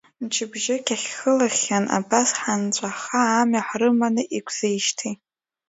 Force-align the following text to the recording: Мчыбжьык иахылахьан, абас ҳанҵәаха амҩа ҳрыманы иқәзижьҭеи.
Мчыбжьык 0.21 0.85
иахылахьан, 0.91 1.85
абас 1.97 2.29
ҳанҵәаха 2.41 3.21
амҩа 3.39 3.67
ҳрыманы 3.67 4.23
иқәзижьҭеи. 4.37 5.13